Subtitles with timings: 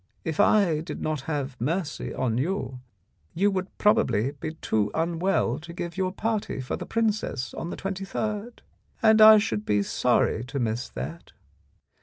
[0.23, 2.79] If I did not have mercy on you,
[3.35, 7.77] you would probably be too unwell to give your party for the princess on the
[7.77, 8.61] 23rd,
[9.03, 11.33] and I should be sorry to miss that.